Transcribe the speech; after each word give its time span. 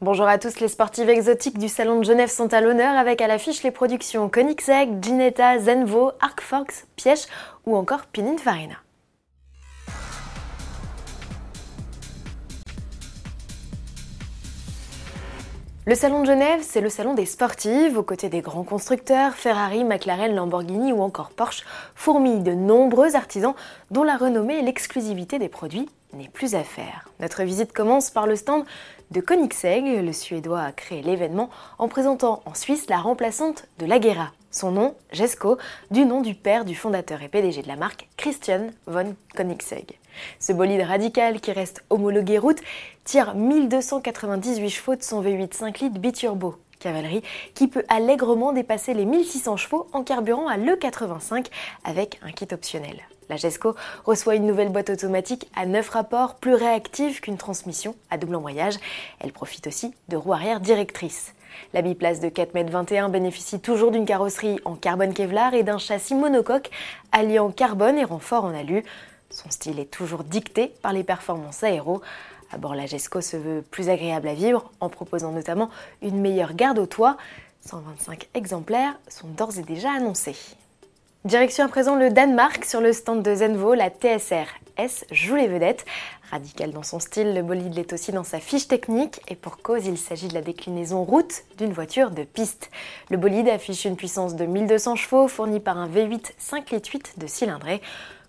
Bonjour 0.00 0.28
à 0.28 0.38
tous, 0.38 0.60
les 0.60 0.68
sportives 0.68 1.08
exotiques 1.08 1.58
du 1.58 1.68
Salon 1.68 1.98
de 1.98 2.04
Genève 2.04 2.30
sont 2.30 2.54
à 2.54 2.60
l'honneur 2.60 2.96
avec 2.96 3.20
à 3.20 3.26
l'affiche 3.26 3.64
les 3.64 3.72
productions 3.72 4.28
Koenigsegg, 4.28 5.02
Ginetta, 5.02 5.58
Zenvo, 5.58 6.12
Arcfox, 6.20 6.86
Piège 6.94 7.26
ou 7.66 7.74
encore 7.74 8.06
Pininfarina. 8.06 8.76
Le 15.88 15.94
Salon 15.94 16.20
de 16.20 16.26
Genève, 16.26 16.60
c'est 16.62 16.82
le 16.82 16.90
salon 16.90 17.14
des 17.14 17.24
sportives, 17.24 17.96
aux 17.96 18.02
côtés 18.02 18.28
des 18.28 18.42
grands 18.42 18.62
constructeurs, 18.62 19.32
Ferrari, 19.32 19.84
McLaren, 19.84 20.34
Lamborghini 20.34 20.92
ou 20.92 21.00
encore 21.00 21.30
Porsche, 21.30 21.64
fourmillent 21.94 22.42
de 22.42 22.52
nombreux 22.52 23.16
artisans 23.16 23.54
dont 23.90 24.02
la 24.02 24.18
renommée 24.18 24.58
et 24.58 24.62
l'exclusivité 24.62 25.38
des 25.38 25.48
produits 25.48 25.88
n'est 26.12 26.28
plus 26.28 26.54
à 26.54 26.62
faire. 26.62 27.08
Notre 27.20 27.42
visite 27.42 27.72
commence 27.72 28.10
par 28.10 28.26
le 28.26 28.36
stand 28.36 28.66
de 29.12 29.22
Koenigsegg. 29.22 30.04
Le 30.04 30.12
Suédois 30.12 30.60
a 30.60 30.72
créé 30.72 31.00
l'événement 31.00 31.48
en 31.78 31.88
présentant 31.88 32.42
en 32.44 32.52
Suisse 32.52 32.90
la 32.90 32.98
remplaçante 32.98 33.64
de 33.78 33.86
la 33.86 33.98
Guerra. 33.98 34.30
Son 34.50 34.70
nom, 34.70 34.94
Jesco, 35.12 35.58
du 35.90 36.06
nom 36.06 36.22
du 36.22 36.34
père 36.34 36.64
du 36.64 36.74
fondateur 36.74 37.20
et 37.22 37.28
PDG 37.28 37.62
de 37.62 37.68
la 37.68 37.76
marque, 37.76 38.08
Christian 38.16 38.68
von 38.86 39.14
Koenigsegg. 39.36 39.98
Ce 40.40 40.52
bolide 40.52 40.80
radical 40.80 41.40
qui 41.40 41.52
reste 41.52 41.84
homologué 41.90 42.38
route 42.38 42.60
tire 43.04 43.34
1298 43.34 44.70
chevaux 44.70 44.96
de 44.96 45.02
son 45.02 45.22
V8 45.22 45.54
5 45.54 45.80
litres 45.80 45.98
biturbo 45.98 46.56
cavalerie 46.80 47.22
qui 47.54 47.68
peut 47.68 47.84
allègrement 47.88 48.52
dépasser 48.52 48.94
les 48.94 49.04
1600 49.04 49.58
chevaux 49.58 49.86
en 49.92 50.02
carburant 50.02 50.48
à 50.48 50.56
l'E85 50.56 51.46
avec 51.84 52.18
un 52.22 52.32
kit 52.32 52.48
optionnel. 52.50 53.02
La 53.28 53.36
GESCO 53.36 53.74
reçoit 54.06 54.36
une 54.36 54.46
nouvelle 54.46 54.70
boîte 54.70 54.88
automatique 54.88 55.50
à 55.54 55.66
9 55.66 55.86
rapports, 55.90 56.36
plus 56.36 56.54
réactive 56.54 57.20
qu'une 57.20 57.36
transmission 57.36 57.94
à 58.08 58.16
double 58.16 58.36
embrayage. 58.36 58.76
Elle 59.20 59.32
profite 59.32 59.66
aussi 59.66 59.92
de 60.08 60.16
roues 60.16 60.32
arrière 60.32 60.60
directrices. 60.60 61.34
La 61.74 61.82
biplace 61.82 62.20
de 62.20 62.28
4,21 62.28 63.06
m 63.06 63.10
bénéficie 63.12 63.60
toujours 63.60 63.90
d'une 63.90 64.06
carrosserie 64.06 64.58
en 64.64 64.74
carbone 64.74 65.14
Kevlar 65.14 65.54
et 65.54 65.62
d'un 65.62 65.78
châssis 65.78 66.14
monocoque 66.14 66.70
alliant 67.12 67.50
carbone 67.50 67.98
et 67.98 68.04
renfort 68.04 68.44
en 68.44 68.54
alu. 68.54 68.84
Son 69.30 69.50
style 69.50 69.78
est 69.78 69.90
toujours 69.90 70.24
dicté 70.24 70.72
par 70.82 70.92
les 70.92 71.04
performances 71.04 71.62
aéro. 71.62 72.00
À 72.50 72.56
bord, 72.56 72.74
la 72.74 72.86
GESCO 72.86 73.20
se 73.20 73.36
veut 73.36 73.62
plus 73.62 73.90
agréable 73.90 74.28
à 74.28 74.34
vivre 74.34 74.70
en 74.80 74.88
proposant 74.88 75.32
notamment 75.32 75.68
une 76.00 76.20
meilleure 76.20 76.54
garde 76.54 76.78
au 76.78 76.86
toit. 76.86 77.16
125 77.66 78.28
exemplaires 78.34 78.98
sont 79.08 79.28
d'ores 79.28 79.58
et 79.58 79.62
déjà 79.62 79.90
annoncés. 79.92 80.36
Direction 81.24 81.64
à 81.64 81.68
présent 81.68 81.96
le 81.96 82.10
Danemark 82.10 82.64
sur 82.64 82.80
le 82.80 82.92
stand 82.92 83.22
de 83.22 83.34
Zenvo, 83.34 83.74
la 83.74 83.90
TSR 83.90 84.46
S 84.78 85.04
joue 85.10 85.34
les 85.34 85.48
vedettes. 85.48 85.84
Radical 86.30 86.72
dans 86.72 86.82
son 86.82 87.00
style, 87.00 87.34
le 87.34 87.42
bolide 87.42 87.74
l'est 87.74 87.90
aussi 87.92 88.12
dans 88.12 88.24
sa 88.24 88.38
fiche 88.38 88.68
technique 88.68 89.20
et 89.28 89.34
pour 89.34 89.58
cause, 89.58 89.86
il 89.86 89.96
s'agit 89.96 90.28
de 90.28 90.34
la 90.34 90.42
déclinaison 90.42 91.02
route 91.02 91.44
d'une 91.56 91.72
voiture 91.72 92.10
de 92.10 92.22
piste. 92.22 92.70
Le 93.08 93.16
bolide 93.16 93.48
affiche 93.48 93.86
une 93.86 93.96
puissance 93.96 94.36
de 94.36 94.44
1200 94.44 94.96
chevaux 94.96 95.26
fournie 95.26 95.60
par 95.60 95.78
un 95.78 95.88
V8 95.88 96.32
5 96.36 96.70
litres 96.70 96.90
8 96.92 97.14
de 97.18 97.26
cylindrée. 97.26 97.80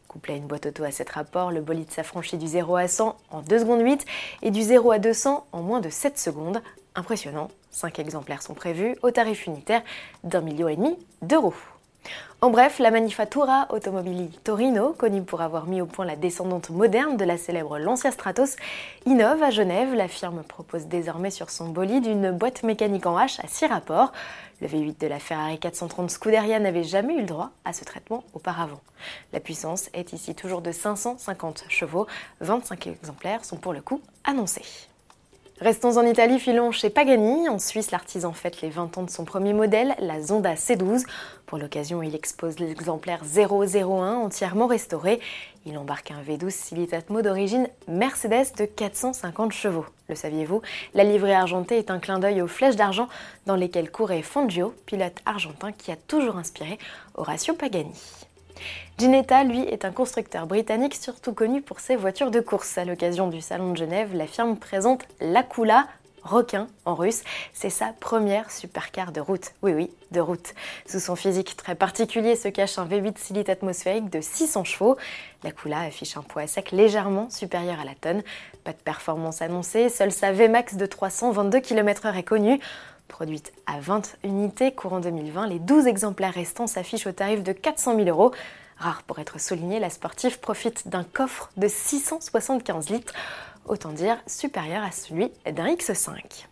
Couplé 0.07 0.35
à 0.35 0.37
une 0.37 0.47
boîte 0.47 0.67
auto 0.67 0.83
à 0.85 0.91
7 0.91 1.09
rapports, 1.09 1.51
le 1.51 1.59
bolide 1.59 1.91
s'affranchit 1.91 2.37
du 2.37 2.47
0 2.47 2.77
à 2.77 2.87
100 2.87 3.17
en 3.31 3.41
2 3.41 3.59
secondes 3.59 3.81
8 3.81 4.05
et 4.43 4.51
du 4.51 4.61
0 4.61 4.91
à 4.91 4.99
200 4.99 5.45
en 5.51 5.61
moins 5.61 5.81
de 5.81 5.89
7 5.89 6.17
secondes. 6.17 6.61
Impressionnant, 6.95 7.49
5 7.71 7.99
exemplaires 7.99 8.41
sont 8.41 8.53
prévus 8.53 8.95
au 9.01 9.11
tarif 9.11 9.45
unitaire 9.45 9.83
d'un 10.23 10.41
million 10.41 10.69
et 10.69 10.77
demi 10.77 10.97
d'euros. 11.21 11.53
En 12.41 12.51
bref, 12.51 12.79
la 12.79 12.89
Manifattura 12.89 13.67
Automobili 13.69 14.29
Torino, 14.45 14.93
connue 14.93 15.23
pour 15.23 15.41
avoir 15.41 15.65
mis 15.65 15.81
au 15.81 15.85
point 15.85 16.05
la 16.05 16.15
descendante 16.15 16.69
moderne 16.69 17.17
de 17.17 17.25
la 17.25 17.37
célèbre 17.37 17.77
Lancia 17.77 18.11
Stratos, 18.11 18.55
innove 19.05 19.43
à 19.43 19.49
Genève. 19.49 19.93
La 19.93 20.07
firme 20.07 20.43
propose 20.43 20.85
désormais 20.85 21.31
sur 21.31 21.49
son 21.49 21.67
bolide 21.67 22.05
une 22.05 22.31
boîte 22.31 22.63
mécanique 22.63 23.05
en 23.05 23.17
H 23.17 23.43
à 23.43 23.47
6 23.49 23.65
rapports. 23.65 24.13
Le 24.61 24.69
V8 24.69 25.01
de 25.01 25.07
la 25.07 25.19
Ferrari 25.19 25.59
430 25.59 26.09
Scuderia 26.09 26.59
n'avait 26.59 26.85
jamais 26.85 27.15
eu 27.15 27.21
le 27.21 27.25
droit 27.25 27.51
à 27.65 27.73
ce 27.73 27.83
traitement 27.83 28.23
auparavant. 28.33 28.79
La 29.33 29.41
puissance 29.41 29.89
est 29.93 30.13
ici 30.13 30.33
toujours 30.33 30.61
de 30.61 30.71
550 30.71 31.65
chevaux. 31.67 32.07
25 32.39 32.87
exemplaires 32.87 33.43
sont 33.43 33.57
pour 33.57 33.73
le 33.73 33.81
coup 33.81 33.99
annoncés. 34.23 34.87
Restons 35.61 35.97
en 35.97 36.05
Italie, 36.05 36.39
filons 36.39 36.71
chez 36.71 36.89
Pagani. 36.89 37.49
En 37.49 37.59
Suisse, 37.59 37.91
l'artisan 37.91 38.31
fête 38.31 38.61
les 38.61 38.69
20 38.69 38.97
ans 38.97 39.03
de 39.03 39.09
son 39.09 39.25
premier 39.25 39.51
modèle, 39.51 39.93
la 39.99 40.21
Zonda 40.21 40.53
C12. 40.53 41.03
Pour 41.47 41.57
l'occasion, 41.57 42.01
il 42.01 42.15
expose 42.15 42.59
l'exemplaire 42.59 43.23
001 43.25 44.15
entièrement 44.15 44.67
restauré. 44.67 45.19
Il 45.65 45.77
embarque 45.77 46.11
un 46.11 46.21
V12 46.21 46.51
Silitatmo 46.51 47.21
d'origine 47.21 47.67
Mercedes 47.89 48.53
de 48.57 48.63
450 48.63 49.51
chevaux. 49.51 49.85
Le 50.07 50.15
saviez-vous? 50.15 50.61
La 50.93 51.03
livrée 51.03 51.35
argentée 51.35 51.77
est 51.77 51.91
un 51.91 51.99
clin 51.99 52.19
d'œil 52.19 52.41
aux 52.41 52.47
flèches 52.47 52.77
d'argent 52.77 53.09
dans 53.45 53.57
lesquelles 53.57 53.91
courait 53.91 54.21
Fangio, 54.21 54.73
pilote 54.85 55.19
argentin 55.25 55.73
qui 55.73 55.91
a 55.91 55.97
toujours 55.97 56.37
inspiré 56.37 56.79
Horacio 57.15 57.53
Pagani. 57.53 57.91
Ginetta, 58.97 59.43
lui, 59.43 59.61
est 59.61 59.85
un 59.85 59.91
constructeur 59.91 60.47
britannique 60.47 60.95
surtout 60.95 61.33
connu 61.33 61.61
pour 61.61 61.79
ses 61.79 61.95
voitures 61.95 62.31
de 62.31 62.39
course. 62.39 62.77
À 62.77 62.85
l'occasion 62.85 63.27
du 63.27 63.41
Salon 63.41 63.71
de 63.71 63.77
Genève, 63.77 64.13
la 64.13 64.27
firme 64.27 64.57
présente 64.57 65.03
l'Akula, 65.21 65.87
requin 66.23 66.67
en 66.85 66.95
russe. 66.95 67.23
C'est 67.53 67.69
sa 67.69 67.93
première 67.99 68.51
supercar 68.51 69.11
de 69.11 69.21
route. 69.21 69.51
Oui, 69.61 69.73
oui, 69.73 69.91
de 70.11 70.19
route. 70.19 70.53
Sous 70.85 70.99
son 70.99 71.15
physique 71.15 71.55
très 71.55 71.75
particulier 71.75 72.35
se 72.35 72.47
cache 72.47 72.77
un 72.77 72.85
V8 72.85 73.17
silite 73.17 73.49
atmosphérique 73.49 74.09
de 74.09 74.21
600 74.21 74.63
chevaux. 74.63 74.97
L'Akula 75.43 75.79
affiche 75.79 76.17
un 76.17 76.21
poids 76.21 76.47
sec 76.47 76.71
légèrement 76.71 77.29
supérieur 77.29 77.79
à 77.79 77.85
la 77.85 77.95
tonne. 77.95 78.23
Pas 78.63 78.73
de 78.73 78.77
performance 78.77 79.41
annoncée, 79.41 79.89
seule 79.89 80.11
sa 80.11 80.31
Vmax 80.31 80.75
de 80.75 80.85
322 80.85 81.59
km/h 81.59 82.17
est 82.17 82.23
connue. 82.23 82.59
Produite 83.09 83.51
à 83.65 83.81
20 83.81 84.15
unités 84.23 84.71
courant 84.71 85.01
2020, 85.01 85.47
les 85.47 85.59
12 85.59 85.87
exemplaires 85.87 86.33
restants 86.33 86.67
s'affichent 86.67 87.07
au 87.07 87.11
tarif 87.11 87.43
de 87.43 87.51
400 87.51 87.95
000 87.97 88.07
euros. 88.07 88.31
Rare 88.77 89.03
pour 89.03 89.19
être 89.19 89.41
souligné, 89.41 89.79
la 89.79 89.89
sportive 89.89 90.39
profite 90.39 90.87
d'un 90.87 91.03
coffre 91.03 91.49
de 91.57 91.67
675 91.67 92.89
litres, 92.89 93.13
autant 93.65 93.91
dire 93.91 94.17
supérieur 94.25 94.83
à 94.83 94.91
celui 94.91 95.31
d'un 95.51 95.67
X5. 95.67 96.45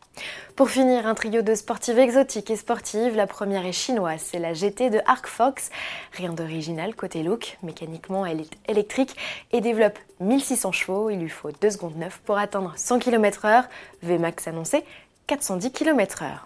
Pour 0.56 0.72
finir, 0.72 1.06
un 1.06 1.13
trio 1.13 1.44
de 1.44 1.53
sportives 1.53 2.00
exotiques 2.00 2.50
et 2.50 2.56
sportives. 2.56 3.16
La 3.16 3.28
première 3.28 3.66
est 3.66 3.72
chinoise, 3.72 4.22
c'est 4.22 4.39
la 4.39 4.53
GT 4.53 4.89
de 4.89 5.00
Arc 5.06 5.28
Fox. 5.28 5.69
Rien 6.13 6.34
d'original 6.34 6.95
côté 6.95 7.22
look. 7.22 7.59
Mécaniquement, 7.62 8.25
elle 8.25 8.41
est 8.41 8.57
électrique 8.68 9.16
et 9.51 9.62
développe 9.62 10.00
1600 10.19 10.72
chevaux. 10.72 11.09
Il 11.12 11.19
lui 11.19 11.29
faut 11.29 11.51
2 11.51 11.69
secondes 11.69 11.97
9 11.97 12.19
pour 12.25 12.39
atteindre 12.39 12.74
100 12.75 13.00
km/h. 13.00 13.66
VMAX 14.01 14.47
annoncé 14.47 14.84
410 15.27 15.71
km/h. 15.71 16.39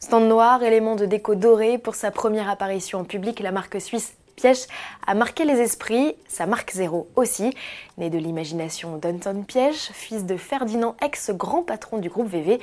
Stand 0.00 0.28
noir, 0.28 0.64
élément 0.64 0.96
de 0.96 1.06
déco 1.06 1.36
doré. 1.36 1.78
Pour 1.78 1.94
sa 1.94 2.10
première 2.10 2.50
apparition 2.50 2.98
en 2.98 3.04
public, 3.04 3.38
la 3.38 3.52
marque 3.52 3.80
suisse 3.80 4.14
Piège 4.34 4.66
a 5.06 5.14
marqué 5.14 5.44
les 5.44 5.60
esprits, 5.60 6.16
sa 6.28 6.46
marque 6.46 6.72
zéro 6.72 7.08
aussi. 7.14 7.54
Né 7.96 8.10
de 8.10 8.18
l'imagination 8.18 8.96
d'Anton 8.96 9.44
Piège, 9.46 9.90
fils 9.92 10.26
de 10.26 10.36
Ferdinand, 10.36 10.96
ex-grand 11.00 11.62
patron 11.62 11.98
du 11.98 12.08
groupe 12.08 12.28
VV, 12.28 12.58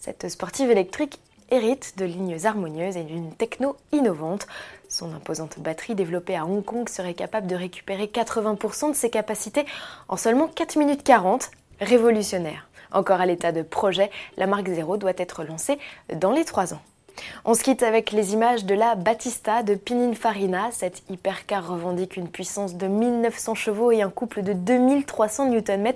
cette 0.00 0.28
sportive 0.28 0.72
électrique 0.72 1.20
hérite 1.52 1.94
de 1.98 2.04
lignes 2.04 2.44
harmonieuses 2.44 2.96
et 2.96 3.04
d'une 3.04 3.32
techno 3.32 3.76
innovante. 3.92 4.48
Son 4.88 5.14
imposante 5.14 5.60
batterie 5.60 5.94
développée 5.94 6.36
à 6.36 6.44
Hong 6.44 6.64
Kong 6.64 6.88
serait 6.88 7.14
capable 7.14 7.46
de 7.46 7.54
récupérer 7.54 8.06
80% 8.06 8.90
de 8.90 8.96
ses 8.96 9.10
capacités 9.10 9.66
en 10.08 10.16
seulement 10.16 10.48
4 10.48 10.76
minutes 10.76 11.04
40. 11.04 11.50
Révolutionnaire. 11.80 12.66
Encore 12.92 13.20
à 13.20 13.26
l'état 13.26 13.52
de 13.52 13.62
projet, 13.62 14.10
la 14.36 14.46
marque 14.46 14.68
Zero 14.68 14.96
doit 14.96 15.12
être 15.16 15.44
lancée 15.44 15.78
dans 16.14 16.32
les 16.32 16.44
3 16.44 16.74
ans. 16.74 16.82
On 17.44 17.54
se 17.54 17.62
quitte 17.62 17.82
avec 17.82 18.12
les 18.12 18.32
images 18.32 18.64
de 18.64 18.74
la 18.74 18.94
Battista 18.94 19.62
de 19.62 19.74
Pininfarina. 19.74 20.70
Cette 20.72 21.02
hypercar 21.08 21.68
revendique 21.68 22.16
une 22.16 22.28
puissance 22.28 22.74
de 22.74 22.86
1900 22.86 23.54
chevaux 23.54 23.92
et 23.92 24.02
un 24.02 24.10
couple 24.10 24.42
de 24.42 24.52
2300 24.52 25.50
Nm 25.50 25.92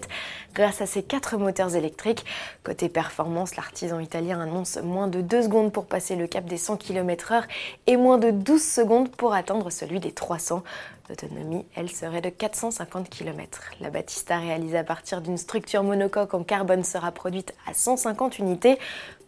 grâce 0.54 0.80
à 0.80 0.86
ses 0.86 1.02
quatre 1.02 1.36
moteurs 1.36 1.76
électriques. 1.76 2.24
Côté 2.62 2.88
performance, 2.88 3.56
l'artisan 3.56 4.00
italien 4.00 4.40
annonce 4.40 4.78
moins 4.78 5.08
de 5.08 5.20
2 5.20 5.42
secondes 5.42 5.72
pour 5.72 5.86
passer 5.86 6.16
le 6.16 6.26
cap 6.26 6.44
des 6.44 6.56
100 6.56 6.76
km/h 6.76 7.44
et 7.86 7.96
moins 7.96 8.18
de 8.18 8.30
12 8.30 8.62
secondes 8.62 9.10
pour 9.10 9.34
atteindre 9.34 9.70
celui 9.70 10.00
des 10.00 10.12
300. 10.12 10.62
L'autonomie, 11.10 11.66
elle, 11.74 11.90
serait 11.90 12.20
de 12.20 12.28
450 12.28 13.10
km. 13.10 13.62
La 13.80 13.90
Battista 13.90 14.38
réalisée 14.38 14.78
à 14.78 14.84
partir 14.84 15.20
d'une 15.20 15.38
structure 15.38 15.82
monocoque 15.82 16.34
en 16.34 16.44
carbone 16.44 16.84
sera 16.84 17.10
produite 17.10 17.52
à 17.66 17.74
150 17.74 18.38
unités. 18.38 18.78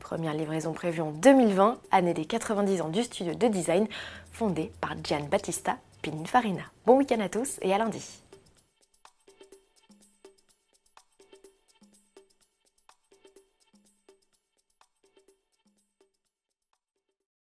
Première 0.02 0.34
livraison 0.34 0.72
prévue 0.72 1.00
en 1.00 1.12
2020, 1.12 1.78
année 1.92 2.12
des 2.12 2.24
90 2.24 2.82
ans 2.82 2.88
du 2.88 3.04
studio 3.04 3.34
de 3.34 3.46
design 3.46 3.86
fondé 4.32 4.72
par 4.80 4.94
Gian 5.02 5.28
Battista 5.30 5.76
Pininfarina. 6.02 6.64
Bon 6.84 6.98
week-end 6.98 7.20
à 7.20 7.28
tous 7.28 7.58
et 7.62 7.72
à 7.72 7.78
lundi. 7.78 8.21